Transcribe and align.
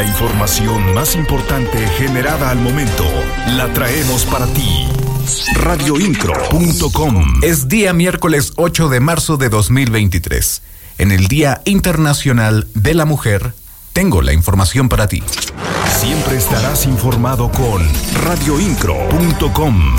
La 0.00 0.06
información 0.06 0.94
más 0.94 1.14
importante 1.14 1.76
generada 1.98 2.48
al 2.48 2.58
momento 2.58 3.04
la 3.48 3.70
traemos 3.74 4.24
para 4.24 4.46
ti. 4.46 4.88
Radioincro.com 5.56 7.40
Es 7.42 7.68
día 7.68 7.92
miércoles 7.92 8.54
8 8.56 8.88
de 8.88 9.00
marzo 9.00 9.36
de 9.36 9.50
2023. 9.50 10.62
En 10.96 11.12
el 11.12 11.28
Día 11.28 11.60
Internacional 11.66 12.66
de 12.72 12.94
la 12.94 13.04
Mujer, 13.04 13.52
tengo 13.92 14.22
la 14.22 14.32
información 14.32 14.88
para 14.88 15.06
ti. 15.06 15.22
Siempre 16.00 16.38
estarás 16.38 16.86
informado 16.86 17.52
con 17.52 17.86
radioincro.com. 18.24 19.96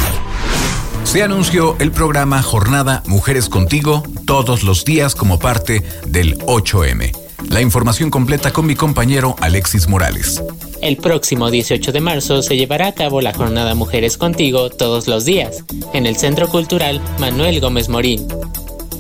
Se 1.04 1.22
anunció 1.22 1.76
el 1.78 1.92
programa 1.92 2.42
Jornada 2.42 3.04
Mujeres 3.06 3.50
Contigo 3.50 4.02
todos 4.26 4.64
los 4.64 4.84
días 4.84 5.14
como 5.14 5.38
parte 5.38 5.84
del 6.08 6.40
8M. 6.40 7.31
La 7.50 7.62
información 7.62 8.10
completa 8.10 8.54
con 8.54 8.66
mi 8.66 8.76
compañero 8.76 9.36
Alexis 9.40 9.88
Morales. 9.88 10.42
El 10.82 10.98
próximo 10.98 11.52
18 11.52 11.92
de 11.92 12.00
marzo 12.00 12.42
se 12.42 12.58
llevará 12.58 12.88
a 12.88 12.94
cabo 12.94 13.22
la 13.22 13.34
jornada 13.34 13.76
Mujeres 13.76 14.18
Contigo 14.18 14.70
todos 14.70 15.08
los 15.08 15.26
días, 15.26 15.64
en 15.94 16.06
el 16.06 16.16
Centro 16.18 16.48
Cultural 16.48 17.02
Manuel 17.20 17.60
Gómez 17.60 17.90
Morín. 17.90 18.28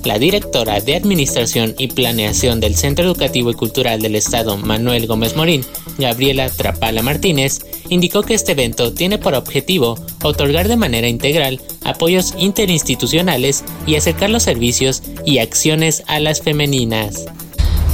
La 0.03 0.17
directora 0.17 0.79
de 0.79 0.95
Administración 0.95 1.75
y 1.77 1.87
Planeación 1.87 2.59
del 2.59 2.75
Centro 2.75 3.05
Educativo 3.05 3.51
y 3.51 3.53
Cultural 3.53 4.01
del 4.01 4.15
Estado 4.15 4.57
Manuel 4.57 5.05
Gómez 5.07 5.35
Morín, 5.35 5.63
Gabriela 5.97 6.49
Trapala 6.49 7.03
Martínez, 7.03 7.59
indicó 7.89 8.23
que 8.23 8.33
este 8.33 8.53
evento 8.53 8.93
tiene 8.93 9.17
por 9.17 9.35
objetivo 9.35 9.95
otorgar 10.23 10.67
de 10.67 10.77
manera 10.77 11.07
integral 11.07 11.61
apoyos 11.83 12.33
interinstitucionales 12.37 13.63
y 13.85 13.95
acercar 13.95 14.29
los 14.29 14.43
servicios 14.43 15.03
y 15.25 15.37
acciones 15.37 16.03
a 16.07 16.19
las 16.19 16.41
femeninas. 16.41 17.25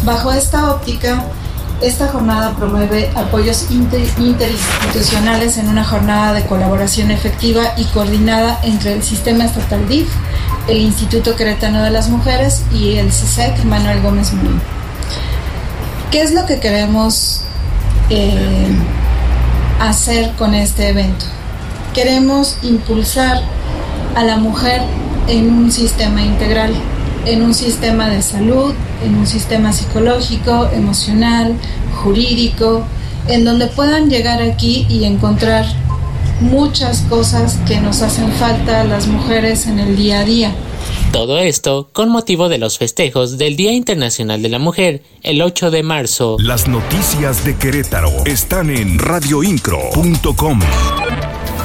Bajo 0.04 0.32
esta 0.32 0.72
óptica, 0.72 1.24
esta 1.82 2.08
jornada 2.08 2.56
promueve 2.56 3.12
apoyos 3.16 3.68
interinstitucionales 3.70 5.58
en 5.58 5.70
una 5.70 5.84
jornada 5.84 6.34
de 6.34 6.46
colaboración 6.46 7.12
efectiva 7.12 7.74
y 7.78 7.84
coordinada 7.86 8.60
entre 8.64 8.94
el 8.94 9.04
Sistema 9.04 9.46
Estatal 9.46 9.88
DIF, 9.88 10.08
el 10.68 10.78
Instituto 10.78 11.36
Queretano 11.36 11.84
de 11.84 11.92
las 11.92 12.10
Mujeres 12.10 12.64
y 12.74 12.96
el 12.96 13.12
CISEC 13.12 13.60
e 13.60 13.66
Manuel 13.66 14.02
Gómez 14.02 14.34
Murín. 14.34 14.60
¿Qué 16.12 16.22
es 16.22 16.34
lo 16.34 16.46
que 16.46 16.60
queremos 16.60 17.42
eh, 18.10 18.68
hacer 19.80 20.32
con 20.36 20.54
este 20.56 20.90
evento? 20.90 21.26
Queremos 21.94 22.58
impulsar 22.64 23.42
a 24.16 24.24
la 24.24 24.38
mujer 24.38 24.82
en 25.28 25.52
un 25.52 25.72
sistema 25.72 26.22
integral 26.22 26.74
en 27.26 27.42
un 27.42 27.54
sistema 27.54 28.10
de 28.10 28.22
salud, 28.22 28.74
en 29.04 29.16
un 29.16 29.28
sistema 29.28 29.74
psicológico, 29.74 30.70
emocional, 30.74 31.54
jurídico, 32.04 32.84
en 33.28 33.44
donde 33.44 33.68
puedan 33.68 34.10
llegar 34.10 34.42
aquí 34.42 34.86
y 34.90 35.06
encontrar 35.06 35.66
muchas 36.40 37.02
cosas 37.02 37.58
que 37.68 37.80
nos 37.80 38.02
hacen 38.02 38.32
falta 38.34 38.82
a 38.82 38.84
las 38.84 39.08
mujeres 39.08 39.68
en 39.68 39.80
el 39.80 39.96
día 39.96 40.20
a 40.20 40.24
día. 40.24 40.56
Todo 41.12 41.40
esto 41.40 41.90
con 41.94 42.10
motivo 42.10 42.50
de 42.50 42.58
los 42.58 42.78
festejos 42.78 43.38
del 43.38 43.56
Día 43.56 43.72
Internacional 43.72 44.42
de 44.42 44.50
la 44.50 44.60
Mujer, 44.60 45.02
el 45.24 45.42
8 45.42 45.72
de 45.72 45.84
marzo. 45.84 46.38
Las 46.40 46.68
noticias 46.68 47.44
de 47.44 47.56
Querétaro 47.56 48.12
están 48.26 48.70
en 48.70 49.00
radioincro.com. 49.00 50.60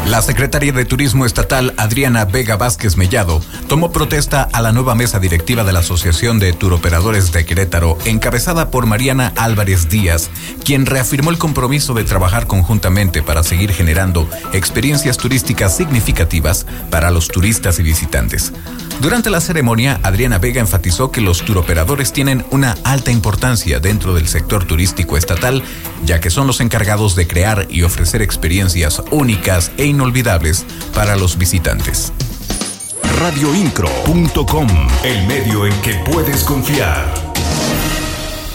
La 0.06 0.20
secretaria 0.20 0.72
de 0.72 0.84
Turismo 0.84 1.24
Estatal, 1.24 1.74
Adriana 1.76 2.24
Vega 2.24 2.56
Vázquez 2.56 2.96
Mellado, 2.96 3.40
tomó 3.68 3.92
protesta 3.92 4.42
a 4.52 4.60
la 4.60 4.72
nueva 4.72 4.96
mesa 4.96 5.20
directiva 5.20 5.62
de 5.62 5.72
la 5.72 5.78
Asociación 5.78 6.40
de 6.40 6.52
Turoperadores 6.52 7.30
de 7.30 7.46
Querétaro, 7.46 7.96
encabezada 8.04 8.70
por 8.70 8.84
Mariana 8.86 9.32
Álvarez 9.36 9.88
Díaz, 9.88 10.28
quien 10.64 10.86
reafirmó 10.86 11.30
el 11.30 11.38
compromiso 11.38 11.94
de 11.94 12.02
trabajar 12.02 12.48
conjuntamente 12.48 13.22
para 13.22 13.44
seguir 13.44 13.72
generando 13.72 14.28
experiencias 14.52 15.18
turísticas 15.18 15.76
significativas 15.76 16.66
para 16.90 17.12
los 17.12 17.28
turistas 17.28 17.78
y 17.78 17.84
visitantes. 17.84 18.52
Durante 19.00 19.30
la 19.30 19.40
ceremonia, 19.40 19.98
Adriana 20.02 20.38
Vega 20.38 20.60
enfatizó 20.60 21.10
que 21.10 21.20
los 21.20 21.44
turoperadores 21.44 22.12
tienen 22.12 22.44
una 22.50 22.76
alta 22.84 23.10
importancia 23.10 23.80
dentro 23.80 24.14
del 24.14 24.28
sector 24.28 24.64
turístico 24.64 25.16
estatal, 25.16 25.62
ya 26.04 26.20
que 26.20 26.30
son 26.30 26.46
los 26.46 26.60
encargados 26.60 27.16
de 27.16 27.26
crear 27.26 27.66
y 27.70 27.82
ofrecer 27.82 28.20
experiencias 28.20 29.02
únicas 29.10 29.72
e 29.76 29.91
inolvidables 29.92 30.66
para 30.94 31.16
los 31.16 31.38
visitantes. 31.38 32.12
Radioincro.com, 33.20 34.68
el 35.04 35.26
medio 35.28 35.66
en 35.66 35.80
que 35.82 35.94
puedes 36.10 36.42
confiar. 36.44 37.31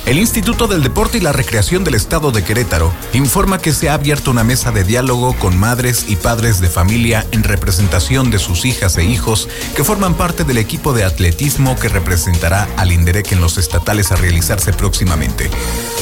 El 0.07 0.19
Instituto 0.19 0.67
del 0.67 0.83
Deporte 0.83 1.17
y 1.17 1.21
la 1.21 1.33
Recreación 1.33 1.83
del 1.83 1.95
Estado 1.95 2.31
de 2.31 2.41
Querétaro 2.41 2.93
informa 3.11 3.59
que 3.59 3.73
se 3.73 3.89
ha 3.89 3.93
abierto 3.93 4.31
una 4.31 4.45
mesa 4.45 4.71
de 4.71 4.85
diálogo 4.85 5.35
con 5.37 5.59
madres 5.59 6.05
y 6.07 6.15
padres 6.15 6.61
de 6.61 6.69
familia 6.69 7.25
en 7.33 7.43
representación 7.43 8.31
de 8.31 8.39
sus 8.39 8.63
hijas 8.63 8.95
e 8.97 9.03
hijos 9.03 9.49
que 9.75 9.83
forman 9.83 10.13
parte 10.13 10.45
del 10.45 10.59
equipo 10.59 10.93
de 10.93 11.03
atletismo 11.03 11.77
que 11.77 11.89
representará 11.89 12.69
al 12.77 12.93
INDEREC 12.93 13.33
en 13.33 13.41
los 13.41 13.57
estatales 13.57 14.13
a 14.13 14.15
realizarse 14.15 14.71
próximamente. 14.71 15.49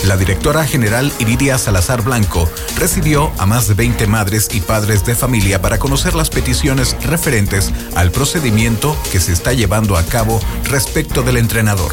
La 0.06 0.18
directora 0.18 0.66
general 0.66 1.12
Iridia 1.18 1.58
Salazar 1.58 2.04
Blanco 2.04 2.48
recibió 2.78 3.32
a 3.40 3.48
más 3.48 3.68
de 3.68 3.74
20 3.74 4.06
madres 4.06 4.50
y 4.54 4.62
padres 4.62 5.04
de 5.04 5.16
familia 5.16 5.64
para 5.64 5.80
conocer 5.80 6.14
las 6.14 6.30
peticiones 6.30 6.96
referentes 7.02 7.74
al 7.96 8.12
procedimiento 8.12 8.96
que 9.12 9.20
se 9.20 9.34
está 9.34 9.54
llevando 9.54 9.98
a 9.98 10.04
cabo 10.04 10.40
respecto 10.70 11.24
del 11.24 11.38
entrenador. 11.38 11.92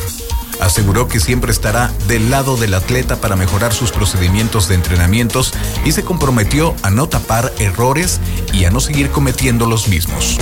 Aseguró 0.63 1.09
que 1.09 1.19
siempre 1.19 1.51
estará 1.51 1.91
del 2.07 2.31
lado 2.31 2.57
del 2.57 2.75
atleta 2.75 3.17
para 3.17 3.35
mejorar 3.35 3.75
sus 3.75 3.91
procedimientos 3.91 4.69
de 4.69 4.77
entrenamientos 4.77 5.53
y 5.85 5.91
se 5.91 6.05
comprometió 6.05 6.77
a 6.85 6.91
no 6.91 7.09
tapar 7.09 7.53
errores 7.59 8.21
y 8.53 8.65
a 8.65 8.71
no 8.71 8.79
seguir 8.79 9.11
cometiendo 9.11 9.67
los 9.67 9.89
mismos. 9.89 10.39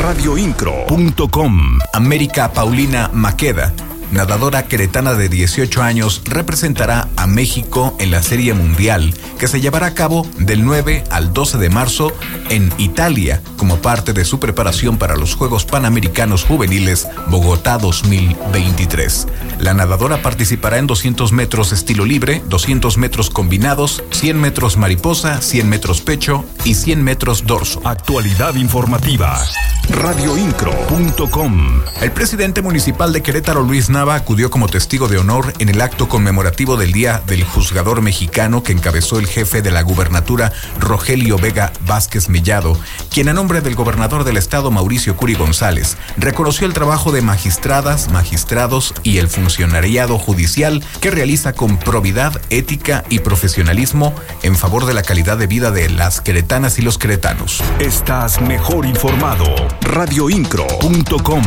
Radioincro.com 0.00 1.78
América 1.92 2.54
Paulina 2.54 3.10
Maqueda 3.12 3.74
nadadora 4.12 4.64
queretana 4.68 5.14
de 5.14 5.28
18 5.28 5.82
años, 5.82 6.22
representará 6.24 7.08
a 7.16 7.26
México 7.26 7.96
en 7.98 8.10
la 8.10 8.22
Serie 8.22 8.54
Mundial, 8.54 9.12
que 9.38 9.48
se 9.48 9.60
llevará 9.60 9.86
a 9.86 9.94
cabo 9.94 10.26
del 10.38 10.64
9 10.64 11.04
al 11.10 11.32
12 11.32 11.58
de 11.58 11.70
marzo 11.70 12.12
en 12.50 12.72
Italia, 12.78 13.42
como 13.56 13.78
parte 13.78 14.12
de 14.12 14.24
su 14.24 14.38
preparación 14.38 14.98
para 14.98 15.16
los 15.16 15.34
Juegos 15.34 15.64
Panamericanos 15.64 16.44
Juveniles 16.44 17.08
Bogotá 17.28 17.78
2023. 17.78 19.26
La 19.58 19.74
nadadora 19.74 20.22
participará 20.22 20.78
en 20.78 20.86
200 20.86 21.32
metros 21.32 21.72
estilo 21.72 22.04
libre, 22.04 22.42
200 22.48 22.98
metros 22.98 23.30
combinados, 23.30 24.04
100 24.10 24.40
metros 24.40 24.76
mariposa, 24.76 25.40
100 25.40 25.68
metros 25.68 26.00
pecho 26.00 26.44
y 26.64 26.74
100 26.74 27.02
metros 27.02 27.46
dorso. 27.46 27.80
Actualidad 27.84 28.54
informativa. 28.54 29.42
Radioincro.com 29.90 31.82
El 32.00 32.12
presidente 32.12 32.62
municipal 32.62 33.12
de 33.12 33.22
Querétaro, 33.22 33.62
Luis 33.62 33.88
Acudió 34.10 34.50
como 34.50 34.68
testigo 34.68 35.06
de 35.06 35.18
honor 35.18 35.52
en 35.58 35.68
el 35.68 35.80
acto 35.80 36.08
conmemorativo 36.08 36.76
del 36.76 36.92
Día 36.92 37.22
del 37.24 37.44
Juzgador 37.44 38.02
Mexicano 38.02 38.62
que 38.62 38.72
encabezó 38.72 39.18
el 39.18 39.26
jefe 39.26 39.62
de 39.62 39.70
la 39.70 39.82
gubernatura, 39.82 40.52
Rogelio 40.80 41.38
Vega 41.38 41.72
Vázquez 41.86 42.28
Mellado, 42.28 42.76
quien 43.10 43.28
a 43.28 43.32
nombre 43.32 43.60
del 43.60 43.76
gobernador 43.76 44.24
del 44.24 44.36
estado, 44.36 44.70
Mauricio 44.72 45.16
Curi 45.16 45.34
González, 45.34 45.96
reconoció 46.16 46.66
el 46.66 46.72
trabajo 46.72 47.12
de 47.12 47.22
magistradas, 47.22 48.10
magistrados 48.10 48.92
y 49.04 49.18
el 49.18 49.28
funcionariado 49.28 50.18
judicial 50.18 50.84
que 51.00 51.10
realiza 51.10 51.52
con 51.52 51.78
probidad, 51.78 52.40
ética 52.50 53.04
y 53.08 53.20
profesionalismo 53.20 54.14
en 54.42 54.56
favor 54.56 54.86
de 54.86 54.94
la 54.94 55.02
calidad 55.02 55.38
de 55.38 55.46
vida 55.46 55.70
de 55.70 55.88
las 55.88 56.20
queretanas 56.20 56.78
y 56.78 56.82
los 56.82 56.98
queretanos. 56.98 57.62
Estás 57.78 58.40
mejor 58.40 58.84
informado. 58.84 59.44
Radioincro.com 59.82 61.42